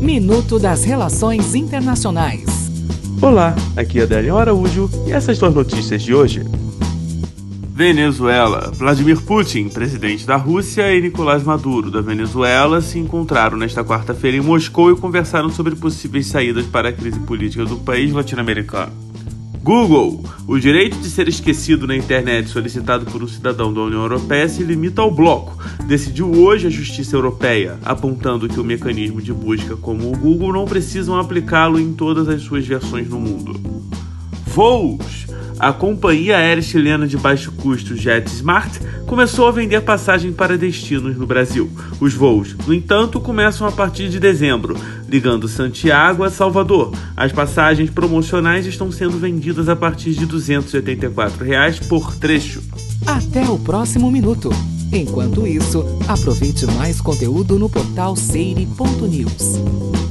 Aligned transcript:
Minuto 0.00 0.58
das 0.58 0.82
Relações 0.82 1.54
Internacionais. 1.54 2.70
Olá, 3.20 3.54
aqui 3.76 4.00
é 4.00 4.06
Daniel 4.06 4.38
Araújo 4.38 4.88
e 5.06 5.12
essas 5.12 5.38
duas 5.38 5.54
notícias 5.54 6.02
de 6.02 6.14
hoje. 6.14 6.42
Venezuela. 7.68 8.72
Vladimir 8.74 9.20
Putin, 9.20 9.68
presidente 9.68 10.26
da 10.26 10.36
Rússia, 10.36 10.90
e 10.96 11.02
Nicolás 11.02 11.42
Maduro, 11.44 11.90
da 11.90 12.00
Venezuela, 12.00 12.80
se 12.80 12.98
encontraram 12.98 13.58
nesta 13.58 13.84
quarta-feira 13.84 14.38
em 14.38 14.40
Moscou 14.40 14.90
e 14.90 14.96
conversaram 14.96 15.50
sobre 15.50 15.76
possíveis 15.76 16.26
saídas 16.26 16.64
para 16.64 16.88
a 16.88 16.92
crise 16.92 17.20
política 17.20 17.66
do 17.66 17.76
país 17.76 18.10
latino-americano. 18.10 18.92
Google. 19.62 20.24
O 20.46 20.58
direito 20.58 20.98
de 20.98 21.10
ser 21.10 21.28
esquecido 21.28 21.86
na 21.86 21.94
internet 21.94 22.48
solicitado 22.48 23.04
por 23.04 23.22
um 23.22 23.28
cidadão 23.28 23.72
da 23.72 23.82
União 23.82 24.00
Europeia 24.00 24.48
se 24.48 24.62
limita 24.62 25.02
ao 25.02 25.10
bloco. 25.10 25.62
Decidiu 25.86 26.32
hoje 26.32 26.66
a 26.66 26.70
Justiça 26.70 27.14
Europeia, 27.14 27.78
apontando 27.84 28.48
que 28.48 28.58
o 28.58 28.64
mecanismo 28.64 29.20
de 29.20 29.32
busca 29.32 29.76
como 29.76 30.08
o 30.08 30.16
Google 30.16 30.52
não 30.52 30.64
precisam 30.64 31.18
aplicá-lo 31.18 31.78
em 31.78 31.92
todas 31.92 32.26
as 32.26 32.40
suas 32.40 32.66
versões 32.66 33.08
no 33.08 33.20
mundo. 33.20 33.60
Voos. 34.46 35.19
A 35.60 35.74
companhia 35.74 36.38
aérea 36.38 36.62
chilena 36.62 37.06
de 37.06 37.18
baixo 37.18 37.52
custo 37.52 37.94
JetSmart 37.94 38.80
começou 39.06 39.46
a 39.46 39.52
vender 39.52 39.82
passagem 39.82 40.32
para 40.32 40.56
destinos 40.56 41.18
no 41.18 41.26
Brasil. 41.26 41.70
Os 42.00 42.14
voos, 42.14 42.56
no 42.66 42.72
entanto, 42.72 43.20
começam 43.20 43.66
a 43.66 43.70
partir 43.70 44.08
de 44.08 44.18
dezembro, 44.18 44.74
ligando 45.06 45.46
Santiago 45.46 46.24
a 46.24 46.30
Salvador. 46.30 46.94
As 47.14 47.30
passagens 47.30 47.90
promocionais 47.90 48.64
estão 48.64 48.90
sendo 48.90 49.18
vendidas 49.18 49.68
a 49.68 49.76
partir 49.76 50.12
de 50.14 50.24
284 50.24 51.44
reais 51.44 51.78
por 51.78 52.16
trecho. 52.16 52.62
Até 53.06 53.42
o 53.42 53.58
próximo 53.58 54.10
minuto. 54.10 54.48
Enquanto 54.90 55.46
isso, 55.46 55.84
aproveite 56.08 56.64
mais 56.64 57.02
conteúdo 57.02 57.58
no 57.58 57.68
portal 57.68 58.16
seire.news. 58.16 60.09